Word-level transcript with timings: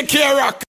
AK 0.00 0.14
Rock. 0.34 0.62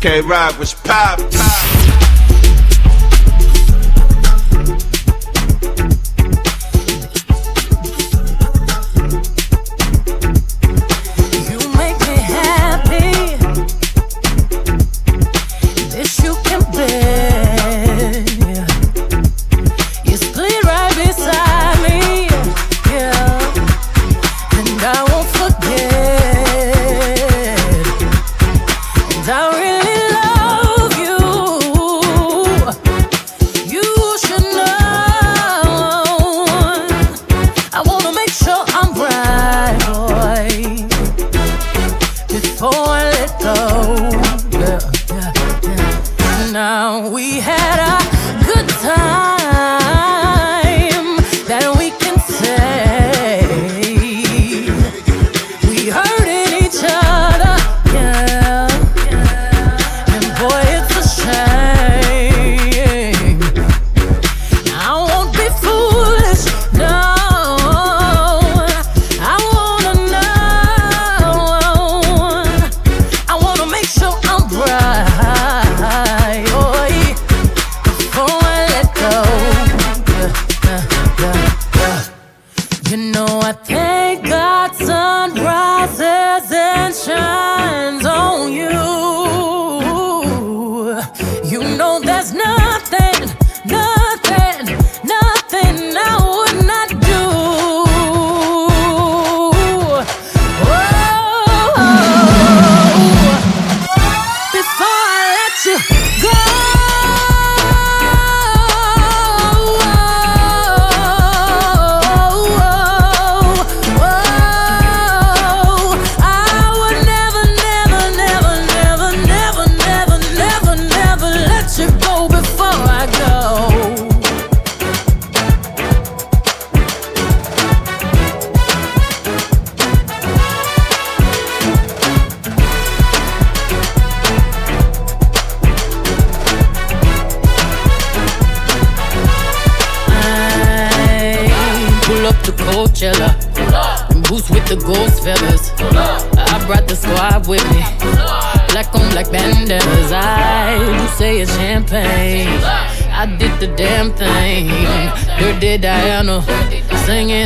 K 0.00 0.20
Rock 0.22 0.58
was 0.58 0.74
pop. 0.74 1.49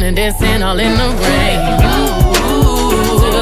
and 0.04 0.16
dancing 0.16 0.62
all 0.62 0.78
in 0.78 0.92
the 0.98 1.08
rain. 1.24 1.58
Ooh, 2.52 3.40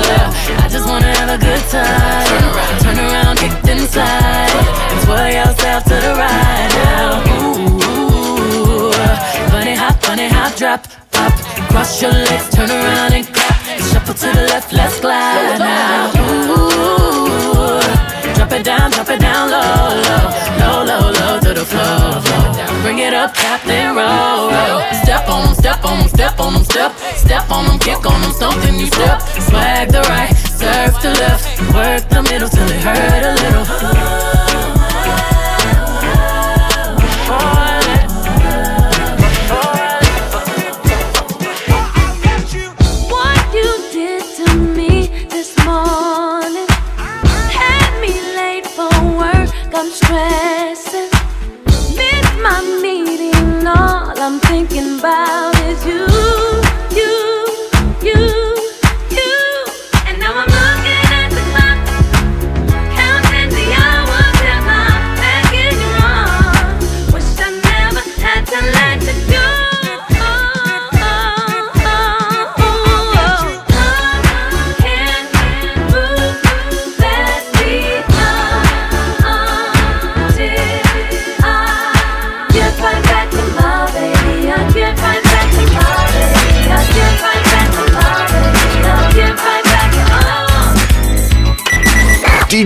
I 0.62 0.68
just 0.70 0.86
wanna 0.86 1.10
have 1.18 1.30
a 1.30 1.38
good 1.38 1.62
time. 1.70 2.78
Turn 2.82 2.98
around, 2.98 3.38
kicked 3.38 3.66
inside, 3.66 4.54
and 4.92 5.00
twirl 5.04 5.28
yourself 5.28 5.82
to 5.90 5.96
the 6.04 6.14
right 6.22 6.70
now. 6.86 7.22
Ooh, 7.42 8.92
funny 9.50 9.74
hop, 9.74 10.00
funny 10.04 10.28
hop, 10.28 10.54
drop 10.54 10.86
pop, 11.10 11.32
cross 11.70 12.00
your 12.00 12.12
legs, 12.12 12.48
turn 12.50 12.70
around 12.70 13.12
and 13.12 13.26
clap, 13.26 13.58
shuffle 13.90 14.14
to 14.14 14.26
the 14.26 14.44
left, 14.52 14.72
let's 14.72 15.00
glide 15.00 15.58
now. 15.58 16.12
Ooh, 16.22 17.80
drop 18.36 18.52
it 18.52 18.62
down, 18.64 18.90
drop 18.92 19.08
it 19.10 19.20
down 19.20 19.50
low, 19.50 19.98
low, 20.06 20.26
low, 20.60 20.84
low, 20.90 21.10
low 21.10 21.40
to 21.40 21.54
the 21.54 21.64
floor. 21.64 22.22
Bring 22.82 22.98
it 22.98 23.14
up, 23.14 23.34
tap 23.34 23.66
and 23.66 23.96
roll 23.96 24.41
on 25.92 25.98
them, 25.98 26.08
step 26.08 26.40
on 26.40 26.54
them, 26.54 26.64
step, 26.64 26.92
step 27.16 27.50
on 27.50 27.66
them, 27.66 27.78
kick 27.78 28.06
on 28.06 28.20
them, 28.22 28.32
something 28.32 28.74
you 28.78 28.86
step. 28.86 29.21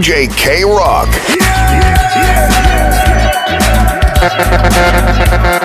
DJ 0.07 0.29
K 0.37 0.63
Rock. 0.63 1.09
Yeah, 1.11 1.43
yeah, 1.83 2.47
yeah, 4.23 5.53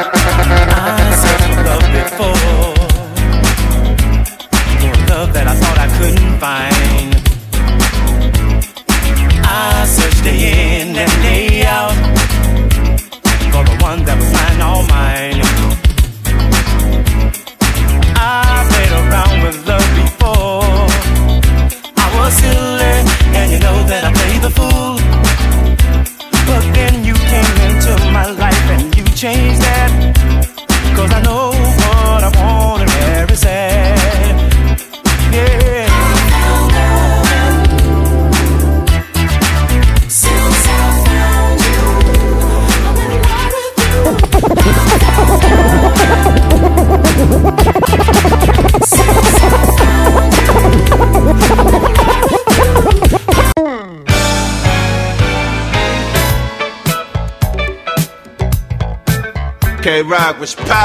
Rock 60.11 60.41
was 60.41 60.53
pop. 60.53 60.80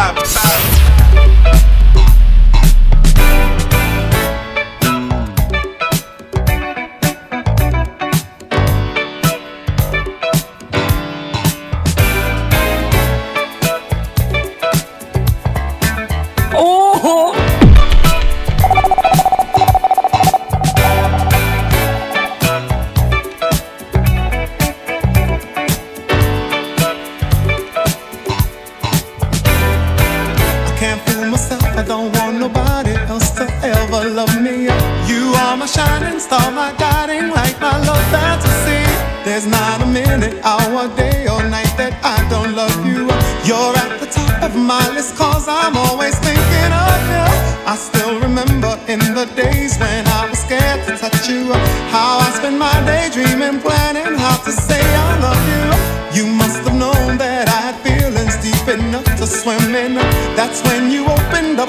I 31.76 31.82
don't 31.82 32.10
want 32.16 32.38
nobody 32.40 32.94
else 33.04 33.32
to 33.32 33.44
ever 33.62 34.08
love 34.08 34.40
me. 34.40 34.64
You 35.12 35.34
are 35.44 35.56
my 35.58 35.66
shining 35.66 36.18
star, 36.18 36.50
my 36.50 36.72
guiding 36.78 37.28
light, 37.28 37.60
my 37.60 37.76
love 37.84 38.04
fantasy. 38.08 38.80
There's 39.26 39.46
not 39.46 39.82
a 39.82 39.86
minute, 39.86 40.40
hour, 40.42 40.88
day, 40.96 41.28
or 41.28 41.42
night 41.44 41.74
that 41.76 41.92
I 42.02 42.16
don't 42.32 42.56
love 42.56 42.74
you. 42.86 43.04
You're 43.44 43.76
at 43.76 44.00
the 44.00 44.06
top 44.06 44.42
of 44.42 44.56
my 44.56 44.88
list, 44.94 45.16
cause 45.16 45.48
I'm 45.48 45.76
always 45.76 46.18
thinking 46.18 46.72
of 46.72 47.00
you. 47.12 47.28
I 47.68 47.76
still 47.76 48.20
remember 48.20 48.72
in 48.88 49.00
the 49.12 49.26
days 49.36 49.76
when 49.76 50.08
I 50.08 50.30
was 50.30 50.38
scared 50.38 50.80
to 50.88 50.96
touch 50.96 51.28
you. 51.28 51.52
How 51.92 52.24
I 52.24 52.30
spent 52.30 52.56
my 52.56 52.72
day 52.88 53.10
dreaming, 53.12 53.60
planning 53.60 54.16
how 54.16 54.36
to 54.48 54.50
say 54.50 54.80
I 54.80 55.20
love 55.20 55.44
you. 55.52 55.96
You 56.16 56.32
must 56.32 56.64
have 56.64 56.72
known 56.72 57.18
that 57.18 57.48
I 57.48 57.60
had 57.68 57.76
feelings 57.84 58.40
deep 58.40 58.66
enough 58.66 59.04
to 59.20 59.26
swim 59.26 59.74
in. 59.74 60.00
That's 60.46 60.62
when 60.62 60.92
you 60.92 61.04
opened 61.04 61.58
up 61.58 61.68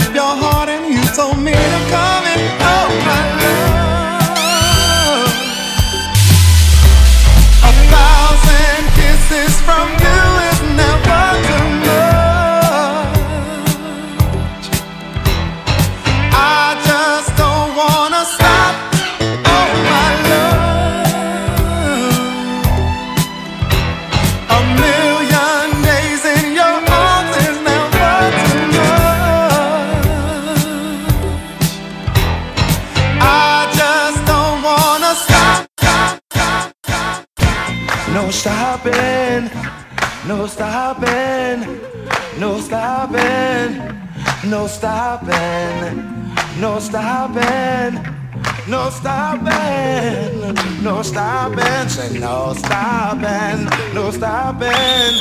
no 48.87 48.93
stopping, 48.93 50.81
no 50.81 51.01
stopping. 51.01 51.89
Say 51.89 52.19
no 52.19 52.53
stopping, 52.55 53.65
no 53.93 54.11
stopping, 54.11 55.13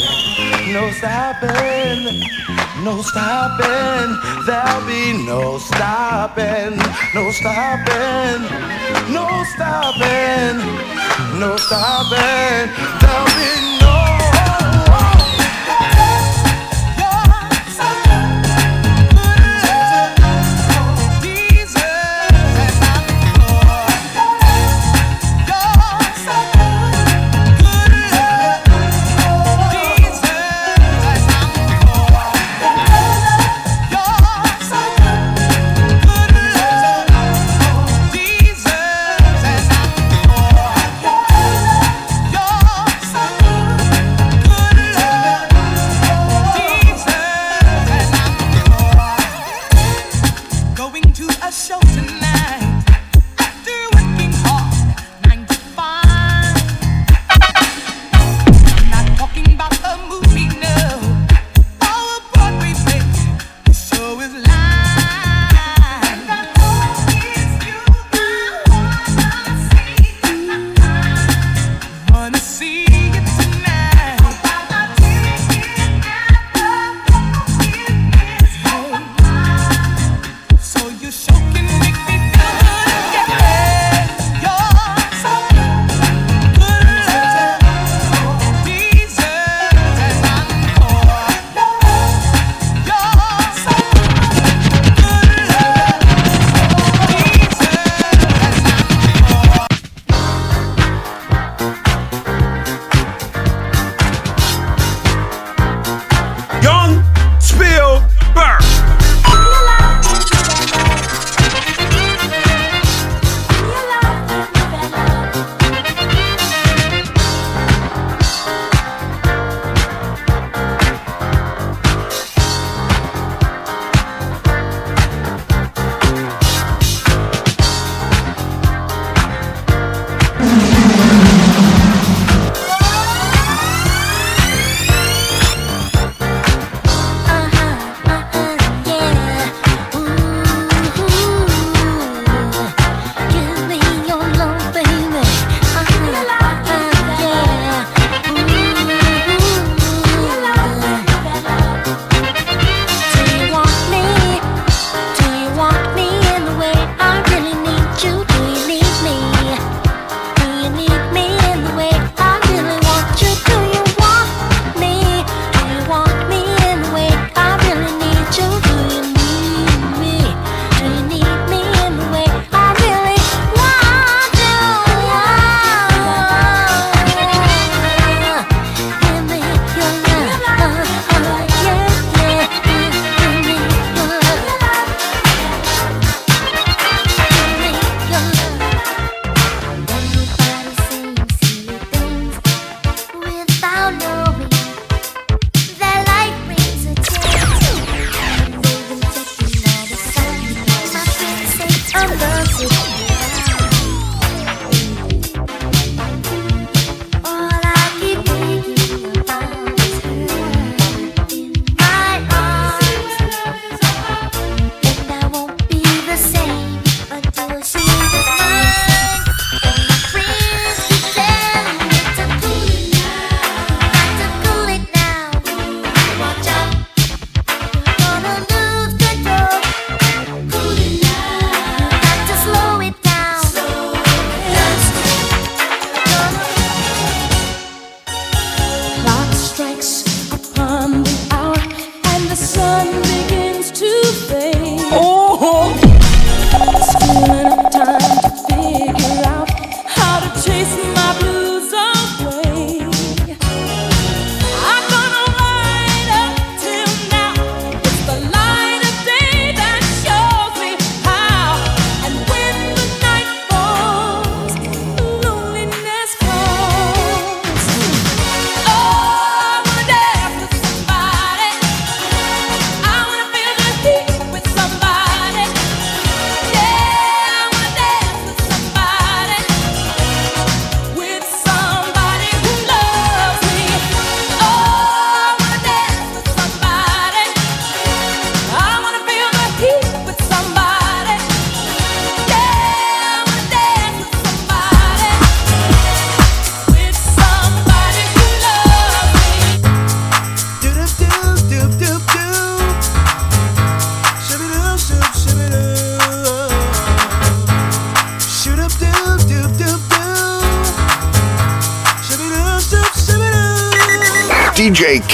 no 0.72 0.90
stopping, 0.92 2.22
no 2.84 3.02
stopping. 3.02 4.16
There'll 4.46 4.86
be 4.86 5.26
no 5.26 5.58
stopping, 5.58 6.76
no 7.12 7.30
stopping, 7.32 8.42
no 9.12 9.26
stopping, 9.54 10.58
no 11.40 11.56
stopping. 11.56 12.70
There'll 13.00 13.26
be 13.26 13.65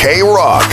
K 0.03 0.21
Rock. 0.21 0.67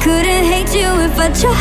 couldn't 0.00 0.44
hate 0.52 0.72
you 0.74 0.88
if 1.06 1.18
I 1.18 1.28
tried. 1.40 1.60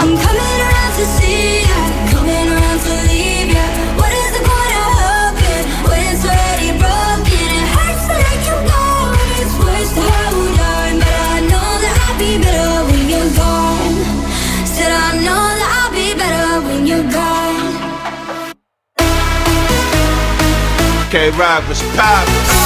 I'm 0.00 0.12
coming 0.24 0.58
around 0.66 0.92
to 1.00 1.04
see 1.16 1.64
ya, 1.64 1.80
coming 2.12 2.48
around 2.54 2.80
to 2.86 2.94
leave 3.08 3.50
ya. 3.56 3.66
What 3.96 4.12
is 4.12 4.30
the 4.36 4.42
point 4.48 4.72
of 4.82 4.88
hoping 5.00 5.64
when 5.88 6.00
it's 6.12 6.24
already 6.28 6.70
broken? 6.76 7.48
It 7.58 7.66
hurts 7.74 8.04
to 8.08 8.14
let 8.26 8.40
you 8.48 8.56
go, 8.68 8.84
it's 9.40 9.54
worse 9.58 9.92
to 9.96 10.04
hold 10.04 10.60
on. 10.76 10.92
But 11.02 11.16
I 11.32 11.38
know 11.50 11.70
that 11.82 11.96
I'll 12.04 12.18
be 12.20 12.32
better 12.44 12.72
when 12.88 13.04
you're 13.08 13.32
gone. 13.32 13.96
Said 14.68 14.92
I 14.92 15.08
know 15.26 15.44
that 15.60 15.70
I'll 15.78 15.92
be 15.96 16.08
better 16.22 16.48
when 16.66 16.80
you're 16.86 17.08
gone. 17.10 17.66
Okay, 21.08 21.30
Rock 21.40 21.66
was 21.68 21.80
poppin'. 21.96 22.57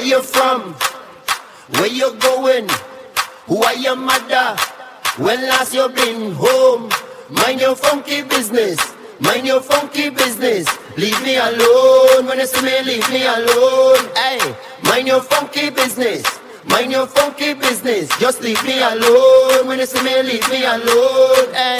Where 0.00 0.08
you 0.08 0.22
from? 0.22 0.74
Where 1.76 1.86
you 1.86 2.14
going? 2.20 2.66
Who 3.48 3.62
are 3.62 3.74
your 3.74 3.96
mother? 3.96 4.56
When 5.18 5.42
last 5.42 5.74
you 5.74 5.90
been 5.90 6.32
home? 6.32 6.88
Mind 7.28 7.60
your 7.60 7.76
funky 7.76 8.22
business. 8.22 8.78
Mind 9.20 9.46
your 9.46 9.60
funky 9.60 10.08
business. 10.08 10.66
Leave 10.96 11.22
me 11.22 11.36
alone. 11.36 12.24
When 12.24 12.38
you 12.38 12.46
see 12.46 12.62
me, 12.64 12.80
leave 12.82 13.10
me 13.10 13.26
alone. 13.26 14.08
Hey, 14.16 14.40
mind 14.84 15.06
your 15.06 15.20
funky 15.20 15.68
business. 15.68 16.24
Mind 16.64 16.92
your 16.92 17.06
funky 17.06 17.52
business. 17.52 18.08
Just 18.18 18.40
leave 18.40 18.64
me 18.64 18.80
alone. 18.80 19.66
When 19.66 19.80
you 19.80 19.86
see 19.86 20.02
me, 20.02 20.22
leave 20.22 20.48
me 20.48 20.64
alone. 20.64 21.52
Hey. 21.52 21.76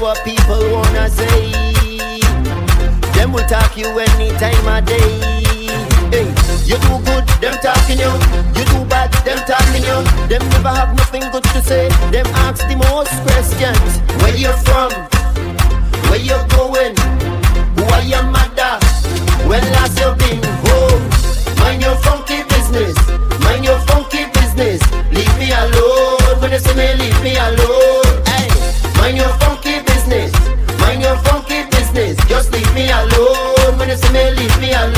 What 0.00 0.22
people 0.24 0.60
wanna 0.70 1.08
say. 1.10 1.52
Them 3.14 3.32
will 3.32 3.46
talk 3.46 3.76
you 3.76 3.86
any 3.98 4.30
time 4.38 4.66
of 4.68 4.84
day. 4.86 5.20
Hey, 6.10 6.26
you 6.64 6.76
do 6.78 6.98
good, 7.04 7.26
them 7.40 7.56
talking 7.62 7.98
you. 7.98 8.12
You 8.56 8.64
do 8.70 8.84
bad, 8.86 9.12
them 9.24 9.38
talking 9.46 9.82
you. 9.82 9.98
Them 10.28 10.42
never 10.50 10.68
have 10.68 10.96
nothing 10.96 11.24
good 11.32 11.44
to 11.44 11.62
say. 11.62 11.88
Them 12.10 12.26
ask 12.46 12.66
the 12.68 12.76
most 12.76 13.14
questions. 13.26 14.00
Where 14.22 14.36
you 14.36 14.52
from? 14.64 14.90
Where 16.10 16.20
you 16.20 16.38
going? 16.54 16.94
Who 17.76 17.84
are 17.94 18.02
your 18.02 18.22
mother? 18.24 18.78
When 19.48 19.62
last 19.72 19.98
you 19.98 20.14
been 20.20 20.42
home? 20.66 21.02
Mind 21.58 21.82
your 21.82 21.96
funky 22.06 22.42
business. 22.44 22.96
Mind 23.40 23.64
your 23.64 23.78
funky 23.88 24.26
business. 24.32 24.80
Leave 25.10 25.38
me 25.38 25.50
alone. 25.52 26.40
When 26.40 26.52
you 26.52 26.58
see 26.58 26.74
me, 26.74 26.94
leave 26.94 27.20
me 27.22 27.36
alone. 27.36 28.04
Hey, 28.26 28.48
mind 28.98 29.16
your 29.16 29.32
funky 29.42 29.73
leave 34.36 34.60
me 34.60 34.72
alone. 34.72 34.93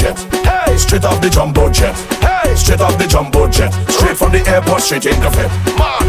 jet. 0.00 0.18
Hey, 0.44 0.76
straight 0.78 1.04
off 1.04 1.20
the 1.20 1.28
jumbo 1.28 1.70
jet. 1.70 1.94
Hey, 2.24 2.54
straight 2.56 2.80
off 2.80 2.96
the 2.96 3.06
jumbo 3.06 3.48
jet. 3.48 3.70
Straight 3.90 4.16
from 4.16 4.32
the 4.32 4.42
airport, 4.48 4.80
straight 4.80 5.04
in 5.04 5.20
the 5.20 5.30
fit. 5.30 5.50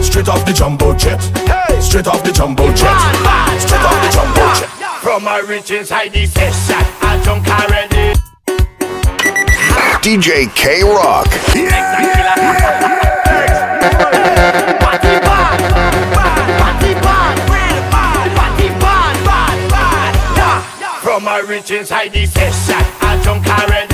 Straight 0.03 0.29
off 0.29 0.45
the 0.45 0.53
jumbo 0.53 0.95
jet. 0.95 1.19
Hey, 1.45 1.81
straight 1.81 2.07
off 2.07 2.23
the 2.23 2.31
jumbo 2.31 2.71
jet. 2.71 2.95
Straight 3.59 3.83
off 3.83 4.01
the 4.03 4.09
jumbo 4.15 4.53
jet. 4.55 4.69
From 5.01 5.23
my 5.23 5.39
rich 5.39 5.71
inside 5.71 6.13
the 6.13 6.25
session, 6.25 6.85
I 7.01 7.21
don't 7.25 7.45
already. 7.47 8.15
DJ 10.01 10.47
K 10.55 10.83
Rock. 10.83 11.27
Yeah, 11.53 12.01
yeah, 12.01 12.35
yeah, 20.79 21.01
From 21.01 21.23
my 21.23 21.39
rich 21.39 21.71
inside 21.71 22.13
the 22.13 22.25
session. 22.25 23.00
I 23.53 23.65
read 23.65 23.90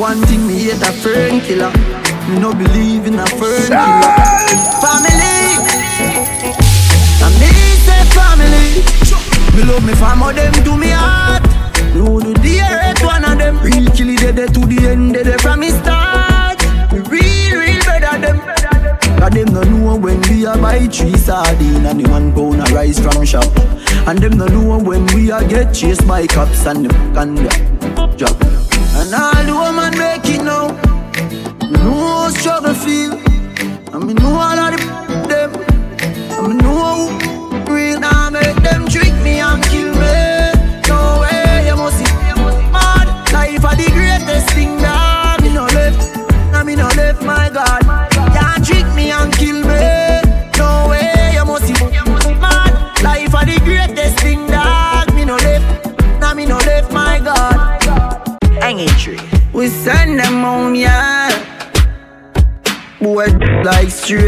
Want 0.00 0.26
thing, 0.28 0.46
me 0.46 0.54
hate 0.54 0.80
a 0.80 0.92
fern 0.92 1.40
killer. 1.42 1.70
Me 2.26 2.38
no 2.40 2.54
believe 2.54 3.04
in 3.04 3.18
a 3.18 3.26
fern 3.36 3.68
killer. 3.68 4.16
Family. 4.80 5.36
I 7.20 7.28
me 7.36 7.50
say 7.84 8.02
family. 8.16 8.80
Me 9.54 9.62
love 9.70 9.84
me 9.84 9.92
family, 9.92 10.32
them 10.32 10.54
to 10.64 10.74
me 10.78 10.88
heart. 10.88 11.42
No 11.94 12.18
do 12.18 12.32
the 12.32 12.58
hurt 12.64 13.02
one 13.04 13.24
of 13.26 13.36
them. 13.36 13.58
Real 13.60 13.90
kill 13.92 14.08
it 14.08 14.36
dead 14.36 14.54
to 14.54 14.60
the 14.60 14.88
end, 14.88 15.12
dead 15.12 15.38
from 15.42 15.60
me 15.60 15.68
start. 15.68 16.58
Me 16.92 17.00
real, 17.00 17.60
real 17.60 17.84
better 17.84 18.18
them. 18.18 18.40
Cause 19.20 19.30
them 19.32 19.52
no 19.52 19.62
know 19.64 19.98
when 19.98 20.22
we 20.30 20.46
a 20.46 20.56
buy 20.56 20.86
three 20.86 21.14
sardine 21.18 21.84
and 21.84 22.00
the 22.00 22.08
one 22.08 22.32
pound 22.32 22.62
of 22.62 22.72
rice 22.72 22.98
from 22.98 23.22
shop. 23.26 23.54
And 24.08 24.18
them 24.18 24.38
no 24.38 24.46
know 24.46 24.78
when 24.78 25.04
we 25.08 25.30
a 25.30 25.46
get 25.46 25.74
chased 25.74 26.08
by 26.08 26.26
cops 26.26 26.64
and 26.64 26.86
them 26.86 27.14
can 27.14 27.34
drop. 27.34 27.79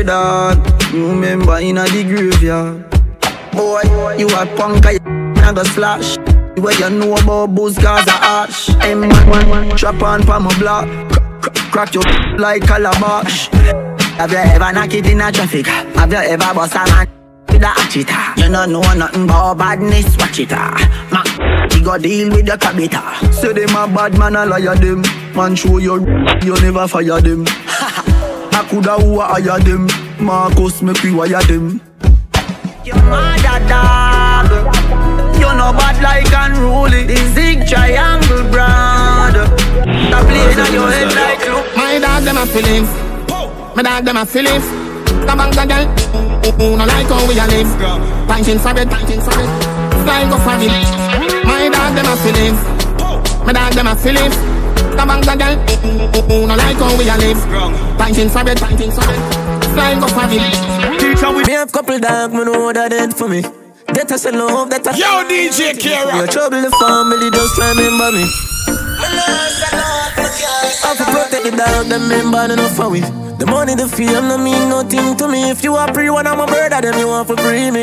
You 0.03 1.11
remember 1.11 1.59
in 1.59 1.79
a 1.79 1.85
the 1.85 2.03
graveyard. 2.03 2.91
Boy, 3.53 3.83
you 4.19 4.27
a 4.27 4.47
punk, 4.57 4.85
I 4.85 4.99
go 4.99 5.63
slash. 5.63 6.19
Where 6.59 6.75
you 6.75 6.91
know 6.91 7.15
about 7.15 7.55
booze, 7.55 7.79
cause 7.79 8.09
I 8.09 8.47
ash. 8.49 8.67
Hey 8.83 8.97
man, 8.97 9.77
trap 9.77 10.03
on 10.03 10.25
pa 10.25 10.41
my 10.41 10.59
block. 10.59 10.89
Crack, 11.71 11.95
your 11.95 12.03
like 12.39 12.63
calabash. 12.67 13.47
Have 14.19 14.33
you 14.33 14.39
ever 14.39 14.73
knocked 14.73 14.95
it 14.95 15.07
in 15.07 15.21
a 15.21 15.31
traffic? 15.31 15.67
Have 15.67 16.11
you 16.11 16.19
ever 16.19 16.53
bust 16.53 16.75
a 16.75 16.79
man 16.79 17.07
with 17.49 17.63
a 17.63 17.67
hatcheta? 17.67 18.37
You 18.39 18.53
don't 18.53 18.73
know 18.73 18.81
nothing 18.95 19.25
about 19.25 19.59
badness, 19.59 20.17
watch 20.17 20.41
it 20.41 20.53
ah. 20.53 20.75
Man, 21.13 21.71
you 21.79 21.85
go 21.85 21.97
deal 21.97 22.29
with 22.31 22.47
the 22.47 22.57
cabita. 22.59 23.33
Say 23.33 23.53
them 23.53 23.77
a 23.77 23.87
bad 23.87 24.19
man, 24.19 24.35
I 24.35 24.45
liar 24.45 24.75
them. 24.75 25.03
Man 25.37 25.55
show 25.55 25.79
you, 25.79 26.01
you 26.43 26.55
never 26.61 26.89
fire 26.89 27.21
them. 27.21 27.47
I 28.73 28.75
coulda 28.75 28.97
who 29.05 29.21
a 29.21 29.27
hire 29.27 29.61
them. 29.61 29.87
Marcus 30.19 30.81
make 30.81 31.03
we 31.03 31.13
wire 31.13 31.43
them. 31.43 31.79
Your 32.87 32.97
mother 33.05 33.61
dog 33.69 34.49
You 35.37 35.53
know 35.53 35.77
bad 35.77 36.01
like 36.03 36.33
unruly 36.33 37.05
The 37.05 37.17
zig 37.35 37.69
triangle 37.69 38.43
brand 38.51 39.37
The 39.37 40.19
blade 40.27 40.59
on 40.59 40.73
your 40.73 40.91
head 40.91 41.15
like 41.15 41.47
look 41.47 41.77
My 41.77 41.99
dog 42.01 42.25
them 42.25 42.39
a 42.39 42.47
feelings. 42.47 42.89
My 43.77 43.83
dog 43.83 44.05
them 44.07 44.17
a 44.17 44.25
feelings. 44.25 44.65
The 44.65 45.35
bank 45.37 45.55
a 45.55 45.67
girl, 45.69 45.87
who 46.57 46.77
no 46.77 46.85
like 46.87 47.07
how 47.07 47.29
we 47.29 47.39
a 47.39 47.47
live. 47.47 47.69
Planking 48.27 48.59
for 48.59 48.73
it, 48.73 48.89
planking 48.89 49.21
for 49.21 49.37
it. 49.37 49.51
Fly 50.01 50.25
go 50.31 50.39
for 50.41 50.57
it. 50.57 51.45
My 51.45 51.69
dog 51.69 51.95
them 51.95 52.09
a 52.09 52.17
feelings. 52.25 52.61
My 53.45 53.53
dog 53.53 53.75
them 53.75 53.87
a 53.87 53.97
feelings. 53.97 54.52
The 54.93 55.05
bank 55.07 55.27
a 55.27 55.35
girl, 55.37 55.57
who 56.29 56.47
no 56.47 56.55
like 56.55 56.77
how 56.77 56.97
we 56.99 57.09
a 57.09 57.17
live. 57.17 57.41
Planking 57.97 58.29
for 58.29 58.45
it, 58.49 58.59
planking 58.59 58.93
for 58.93 59.05
it. 59.05 59.21
Fly 59.73 59.99
go 59.99 60.07
for 60.09 60.29
it. 60.29 61.01
Teacher, 61.01 61.31
we 61.33 61.45
have 61.53 61.73
couple 61.73 61.99
dog, 61.99 62.33
me 62.33 62.45
know 62.45 62.73
that 62.73 62.91
dead 62.91 63.15
for 63.15 63.29
me. 63.29 63.43
That 63.93 64.11
I 64.13 64.17
say 64.17 64.31
love, 64.33 64.71
that 64.71 64.87
I 64.87 64.97
Yo, 64.97 65.25
DJ 65.29 65.73
Kira. 65.77 66.17
Your 66.17 66.27
trouble, 66.27 66.61
the 66.63 66.71
family, 66.81 67.31
just 67.31 67.57
remember 67.59 68.13
me. 68.13 68.25
I 70.85 70.89
have 70.89 70.97
to 70.99 71.05
protect 71.05 71.45
the 71.45 71.51
dog, 71.57 71.87
them 71.89 72.09
member 72.09 72.53
enough 72.53 72.77
for 72.77 72.89
we. 72.91 73.01
The 73.01 73.47
money, 73.47 73.75
the 73.75 73.89
fame, 73.89 74.29
no 74.29 74.39
mean 74.39 74.69
nothing 74.69 75.17
to 75.17 75.29
me. 75.29 75.51
If 75.51 75.65
you 75.65 75.75
are 75.75 75.93
free, 75.93 76.11
one 76.11 76.27
I'm 76.27 76.41
a 76.41 76.47
brother, 76.47 76.81
then 76.81 76.99
you 76.99 77.09
want 77.09 77.29
to 77.29 77.37
free 77.37 77.71
me. 77.71 77.83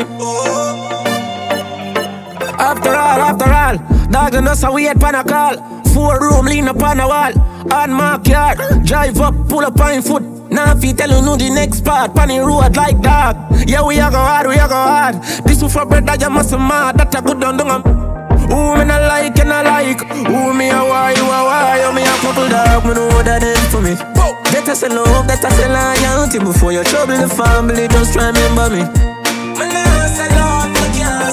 After 2.58 2.90
all, 2.90 3.20
after 3.20 3.50
all, 3.50 3.76
dog 4.10 4.34
and 4.34 4.48
us 4.48 4.62
a 4.62 4.70
wait 4.72 4.98
pan 4.98 5.14
a 5.14 5.24
call. 5.24 5.79
Four 5.94 6.20
room 6.20 6.46
lean 6.46 6.68
up 6.68 6.82
on 6.82 7.00
a 7.00 7.06
wall. 7.06 7.32
On 7.72 7.92
my 7.92 8.18
car, 8.18 8.56
drive 8.84 9.20
up, 9.20 9.34
pull 9.48 9.64
up 9.64 9.78
on 9.80 10.02
foot. 10.02 10.22
Now 10.50 10.76
if 10.76 10.84
you 10.84 10.92
tell 10.92 11.10
you 11.10 11.22
know 11.22 11.36
the 11.36 11.50
next 11.50 11.84
part, 11.84 12.14
pan 12.14 12.28
road 12.28 12.76
like 12.76 13.00
dog. 13.00 13.36
Yeah, 13.68 13.84
we 13.84 13.98
a 13.98 14.10
go 14.10 14.18
hard, 14.18 14.48
we 14.48 14.54
a 14.54 14.66
go 14.66 14.74
hard. 14.74 15.14
This 15.44 15.60
for 15.60 15.86
brother, 15.86 16.16
you 16.18 16.30
must 16.30 16.52
mad. 16.52 16.98
That 16.98 17.14
a 17.14 17.22
good 17.22 17.40
down 17.40 17.56
down. 17.56 17.82
Who 18.50 18.74
me 18.76 18.84
not 18.84 19.06
like 19.06 19.38
and 19.38 19.52
I 19.52 19.62
like 19.62 20.02
Who 20.26 20.52
me 20.52 20.70
a 20.70 20.82
why, 20.82 21.14
you 21.14 21.22
a 21.22 21.38
why 21.46 21.78
You 21.86 21.94
me 21.94 22.02
a 22.02 22.14
couple 22.18 22.48
dog, 22.48 22.82
me 22.82 22.94
know 22.94 23.22
that 23.22 23.44
end 23.46 23.70
for 23.70 23.80
me 23.80 23.94
That 23.94 24.66
I 24.66 24.74
say 24.74 24.88
love, 24.88 25.28
that 25.28 25.44
I 25.44 25.50
say 25.54 25.70
loyalty 25.70 26.40
Before 26.40 26.72
you 26.72 26.82
trouble 26.82 27.14
the 27.14 27.28
family, 27.28 27.86
just 27.86 28.18
remember 28.18 28.66
me 28.74 28.82
Me 29.54 29.70
not 29.70 30.10
say 30.10 30.26
love 30.34 30.66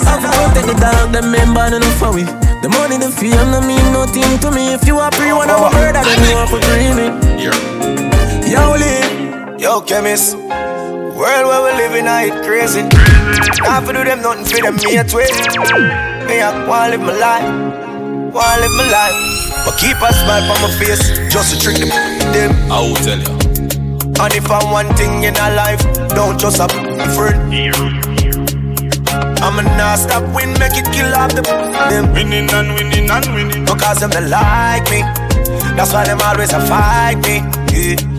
Have 0.05 0.21
to 0.21 0.29
protect 0.29 0.67
the 0.67 0.75
dog, 0.77 1.11
them 1.11 1.31
member 1.31 1.65
enough 1.75 1.97
for 1.97 2.13
we. 2.13 2.46
The 2.67 2.75
money, 2.75 2.97
the 2.97 3.07
fame, 3.07 3.31
no 3.47 3.63
mean 3.63 3.79
nothing 3.95 4.27
to 4.43 4.51
me. 4.51 4.73
If 4.73 4.85
you 4.85 4.99
are 4.99 5.09
free, 5.15 5.31
one 5.31 5.49
of 5.49 5.55
a 5.55 5.71
murder, 5.71 6.03
then 6.03 6.19
you 6.27 6.35
are 6.35 6.47
for 6.51 6.59
dreaming. 6.59 7.15
Yo, 7.39 8.75
Lee. 8.75 9.55
Yo, 9.55 9.79
chemist. 9.79 10.35
World 10.35 11.47
where 11.47 11.63
we 11.63 11.71
living, 11.79 12.09
I 12.09 12.27
it 12.27 12.43
crazy. 12.43 12.83
Can't 13.63 13.85
for 13.87 13.93
do 13.93 14.03
them 14.03 14.19
nothing 14.19 14.43
for 14.43 14.59
them, 14.59 14.75
me 14.83 14.97
a 14.97 15.07
twist. 15.07 15.47
Me 16.27 16.43
a 16.43 16.51
wanna 16.67 16.91
live 16.91 17.07
my 17.07 17.15
life, 17.15 17.47
wanna 18.35 18.59
live 18.59 18.75
my 18.75 18.91
life. 18.91 19.15
But 19.63 19.79
keep 19.79 19.95
a 20.03 20.11
smile 20.11 20.51
on 20.51 20.59
my 20.59 20.71
face, 20.75 21.31
just 21.31 21.55
to 21.55 21.63
trick 21.63 21.77
them. 21.77 21.87
them. 22.35 22.51
I 22.69 22.83
will 22.83 22.99
tell 22.99 23.17
you. 23.17 23.31
And 24.19 24.33
if 24.35 24.51
I'm 24.51 24.71
one 24.71 24.93
thing 24.97 25.23
in 25.23 25.37
a 25.37 25.55
life, 25.55 25.79
don't 26.09 26.37
just 26.37 26.59
a 26.59 26.67
friend. 27.15 28.36
I'ma 29.41 29.61
not 29.77 29.99
stop 29.99 30.23
win, 30.35 30.53
make 30.59 30.77
it 30.77 30.85
kill 30.93 31.13
off 31.15 31.33
the 31.33 31.41
them. 31.41 32.13
Winning 32.13 32.49
and 32.51 32.73
winning 32.73 33.09
and 33.09 33.27
winning. 33.33 33.65
Because 33.65 33.99
them 33.99 34.09
they 34.11 34.25
like 34.27 34.89
me. 34.89 35.01
That's 35.75 35.93
why 35.93 36.05
them 36.05 36.19
always 36.21 36.53
a 36.53 36.59
fight 36.65 37.17
me. 37.25 37.41
Yeah. 37.71 38.17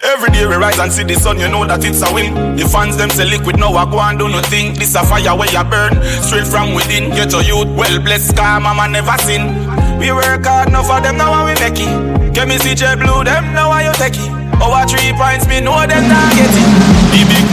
Every 0.00 0.30
day 0.30 0.46
we 0.46 0.54
rise 0.54 0.78
and 0.78 0.90
see 0.92 1.02
the 1.02 1.14
sun, 1.14 1.38
you 1.38 1.48
know 1.48 1.66
that 1.66 1.84
it's 1.84 2.00
a 2.00 2.08
win. 2.14 2.56
The 2.56 2.64
fans 2.68 2.96
them 2.96 3.10
say 3.10 3.26
liquid, 3.26 3.58
now 3.58 3.74
I 3.74 3.84
go 3.90 3.98
and 4.00 4.18
do 4.18 4.28
nothing. 4.28 4.74
This 4.74 4.94
a 4.94 5.02
fire 5.04 5.36
where 5.36 5.50
you 5.50 5.64
burn, 5.68 6.00
straight 6.22 6.46
from 6.46 6.72
within. 6.74 7.10
Get 7.10 7.32
your 7.32 7.42
youth 7.42 7.68
well 7.76 7.98
blessed, 8.00 8.36
car 8.36 8.60
mama 8.60 8.88
never 8.88 9.18
sin. 9.18 9.52
We 9.98 10.12
work 10.12 10.46
hard, 10.46 10.68
enough 10.68 10.86
for 10.86 11.00
them 11.02 11.18
now 11.18 11.34
and 11.34 11.50
we 11.50 11.54
make 11.60 11.76
it. 11.82 12.32
Get 12.32 12.46
me 12.46 12.56
CJ 12.56 13.02
Blue, 13.02 13.24
them 13.24 13.52
now 13.52 13.72
and 13.74 13.90
you 13.90 13.94
take 13.98 14.14
it. 14.16 14.30
Oh, 14.62 14.70
Over 14.70 14.86
three 14.86 15.12
points, 15.12 15.46
me 15.50 15.60
know 15.60 15.76
them 15.82 16.06
not 16.08 16.30
get 16.38 16.50
it. 16.56 16.68
The 17.10 17.20
big, 17.26 17.46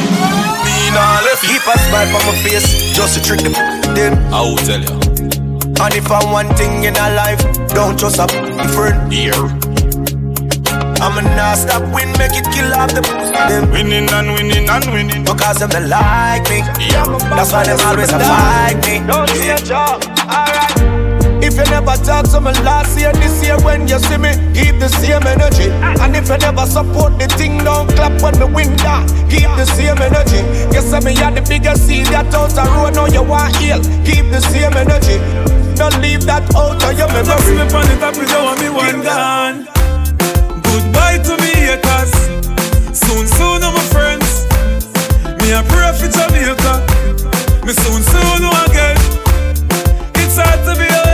nah 0.96 1.20
left 1.28 1.44
it. 1.44 1.52
Keep 1.52 1.68
a 1.68 1.76
smile 1.86 2.16
on 2.16 2.24
my 2.26 2.36
face, 2.42 2.96
just 2.96 3.14
to 3.16 3.20
trick 3.22 3.42
them. 3.44 3.54
them. 3.94 4.14
I 4.34 4.42
will 4.42 4.58
tell 4.64 4.80
you. 4.80 4.96
And 5.84 5.94
if 5.94 6.10
I 6.10 6.24
one 6.32 6.48
thing 6.56 6.86
in 6.86 6.96
a 6.96 7.08
life, 7.14 7.44
don't 7.76 8.00
just 8.00 8.18
a 8.18 8.28
friend. 8.74 9.12
Here. 9.12 9.36
I'ma 11.04 11.22
not 11.36 11.58
stop 11.58 11.84
win, 11.94 12.10
make 12.18 12.34
it 12.34 12.48
kill 12.56 12.74
off 12.74 12.90
the 12.96 13.02
them. 13.02 13.70
Winning 13.72 14.10
and 14.10 14.32
winning 14.34 14.70
and 14.70 14.86
winning. 14.94 15.24
Because 15.24 15.60
them 15.60 15.70
they 15.70 15.86
like 15.86 16.50
me. 16.50 16.60
Yeah. 16.80 17.06
That's 17.36 17.52
why 17.52 17.66
them 17.66 17.80
always 17.86 18.12
a 18.12 18.20
fight 18.20 18.80
me. 18.88 19.06
Don't 19.06 19.30
yeah. 19.36 19.58
job. 19.58 20.04
Alright. 20.20 20.75
If 21.56 21.64
you 21.64 21.72
never 21.72 21.96
talk 22.04 22.28
to 22.36 22.42
me 22.44 22.52
last 22.68 23.00
year, 23.00 23.14
this 23.14 23.40
year 23.40 23.56
when 23.64 23.88
you 23.88 23.98
see 23.98 24.18
me, 24.20 24.36
keep 24.52 24.76
the 24.76 24.92
same 24.92 25.24
energy. 25.24 25.72
And 26.04 26.12
if 26.12 26.28
you 26.28 26.36
never 26.36 26.68
support 26.68 27.16
the 27.16 27.32
thing, 27.32 27.64
don't 27.64 27.88
clap 27.96 28.12
when 28.20 28.36
me 28.44 28.52
win 28.52 28.76
that. 28.84 29.08
Keep 29.32 29.48
the 29.56 29.64
same 29.64 29.96
energy. 30.04 30.44
You 30.76 30.84
say 30.84 31.00
me 31.00 31.16
are 31.24 31.32
the 31.32 31.40
biggest 31.48 31.88
seed 31.88 32.12
that 32.12 32.28
out 32.36 32.52
the 32.52 32.68
road, 32.76 33.00
now 33.00 33.08
you 33.08 33.24
want 33.24 33.56
heal. 33.56 33.80
Keep 34.04 34.36
the 34.36 34.44
same 34.52 34.76
energy. 34.76 35.16
Don't 35.80 35.96
leave 36.04 36.28
that 36.28 36.44
out 36.60 36.76
of 36.76 36.92
your 36.92 37.08
memory. 37.08 37.24
Touch 37.24 37.48
me 37.48 37.56
on 37.56 37.88
the 37.88 37.96
top, 38.04 38.16
you 38.20 38.28
don't 38.28 38.44
want 38.44 38.60
me 38.60 38.68
one 38.68 39.00
gone. 39.00 39.64
Goodbye 40.60 41.24
to 41.24 41.40
me 41.40 41.56
haters. 41.56 42.12
Soon, 42.92 43.32
soon, 43.32 43.64
I'm 43.64 43.72
my 43.72 43.86
friends. 43.96 44.44
Me 45.40 45.56
a 45.56 45.64
pray 45.72 45.88
for 45.96 46.12
Jamaica. 46.12 46.84
Me 47.64 47.72
soon, 47.72 48.04
soon, 48.04 48.44
again. 48.44 49.00
It's 50.20 50.36
hard 50.36 50.60
to 50.68 50.76
be 50.76 51.05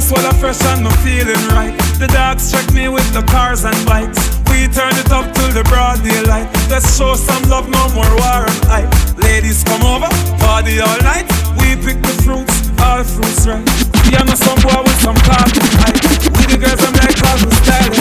I 0.00 0.32
fresh 0.40 0.64
and 0.64 0.82
me 0.82 0.90
feeling 1.04 1.44
right, 1.52 1.76
the 2.00 2.08
dogs 2.08 2.50
check 2.50 2.64
me 2.72 2.88
with 2.88 3.04
the 3.12 3.20
cars 3.28 3.64
and 3.68 3.76
bikes. 3.84 4.40
We 4.48 4.64
turn 4.72 4.96
it 4.96 5.12
up 5.12 5.28
till 5.36 5.52
the 5.52 5.62
broad 5.68 6.00
daylight. 6.02 6.48
Let's 6.72 6.96
show 6.96 7.14
some 7.14 7.44
love, 7.52 7.68
no 7.68 7.84
more 7.92 8.08
war 8.16 8.48
and 8.48 8.64
hype. 8.64 8.88
Ladies 9.20 9.62
come 9.62 9.84
over, 9.84 10.08
party 10.40 10.80
all 10.80 10.96
night. 11.04 11.28
We 11.60 11.76
pick 11.76 12.00
the 12.00 12.16
fruits, 12.24 12.72
all 12.80 13.04
fruits 13.04 13.44
right. 13.44 13.60
We 14.08 14.16
are 14.16 14.24
not 14.24 14.40
some 14.40 14.56
boy 14.64 14.80
with 14.88 14.98
some 15.04 15.20
party 15.20 15.60
hype. 15.84 16.00
We 16.32 16.48
the 16.48 16.56
girls 16.56 16.80
I'm 16.80 16.96
like 16.96 17.20
Calvin 17.20 17.52
style. 17.60 17.94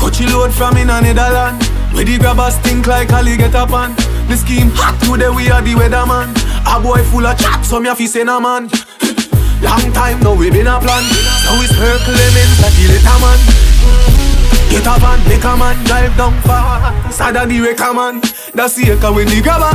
Coachy 0.00 0.26
load 0.32 0.50
from 0.50 0.80
in 0.80 0.88
a 0.88 0.96
Netherland. 0.96 1.60
Where 1.92 2.08
the 2.08 2.16
grabbers 2.18 2.56
think 2.64 2.88
like 2.88 3.12
Ali 3.12 3.36
get 3.36 3.54
up 3.54 3.70
on. 3.70 3.94
The 4.32 4.36
scheme 4.40 4.72
hot 4.72 4.96
today 5.04 5.28
we 5.28 5.52
are 5.52 5.60
the 5.60 5.76
weatherman. 5.76 6.32
A 6.64 6.80
boy 6.80 7.04
full 7.12 7.26
of 7.26 7.38
chat, 7.38 7.64
so 7.64 7.78
me 7.78 7.90
a 7.90 7.94
fi 7.94 8.06
say 8.06 8.24
no 8.24 8.40
man. 8.40 8.70
Long 9.62 9.92
time 9.94 10.20
now 10.20 10.34
we 10.34 10.50
been 10.50 10.66
a 10.66 10.78
plan. 10.78 11.04
Now 11.46 11.62
it's 11.62 11.72
her 11.78 11.96
Clemens 12.04 12.58
like 12.60 12.74
the 12.74 12.84
later 12.90 13.18
man. 13.22 13.38
Get 14.68 14.86
a 14.88 14.94
van, 14.98 15.20
make 15.28 15.44
a 15.44 15.56
man 15.56 15.76
drive 15.84 16.16
down 16.16 16.34
far. 16.42 16.92
Sadder 17.12 17.46
the 17.46 17.60
wrecker 17.60 17.94
man. 17.94 18.20
That's 18.54 18.74
the 18.74 18.92
echo 18.92 19.12
when 19.14 19.28
the 19.28 19.40
grabber. 19.40 19.70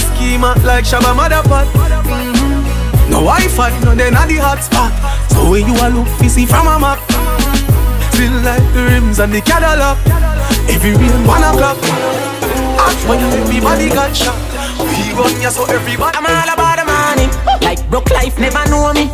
Schema 0.00 0.54
like 0.64 0.84
Shabba 0.84 1.14
Motherpot. 1.14 1.66
Mm-hmm. 1.70 3.10
No 3.10 3.20
Wi-Fi, 3.24 3.70
no 3.84 3.94
then 3.94 4.14
at 4.16 4.26
the 4.26 4.36
hotspot. 4.36 4.92
So 5.30 5.50
when 5.50 5.66
you 5.66 5.74
a 5.78 5.88
look, 5.88 6.08
see 6.28 6.44
from 6.44 6.66
a 6.66 6.78
map. 6.78 6.98
Still 8.12 8.34
like 8.42 8.66
the 8.74 8.82
rims 8.90 9.18
and 9.20 9.32
the 9.32 9.40
Cadillac. 9.40 9.96
Every 10.68 10.90
rain 10.90 11.26
one 11.26 11.44
o'clock. 11.44 11.78
Hot 12.80 12.98
when 13.08 13.20
everybody 13.20 13.88
got 13.88 14.16
shot. 14.16 14.36
We 14.80 15.12
run 15.14 15.40
ya 15.40 15.50
so 15.50 15.64
everybody. 15.64 16.16
I'm 16.16 16.26
all 16.26 16.48
about 16.52 16.76
the 16.76 16.84
money. 16.84 16.86
Like 16.86 16.87
broke 17.90 18.10
life 18.10 18.38
never 18.38 18.62
know 18.70 18.92
me. 18.92 19.06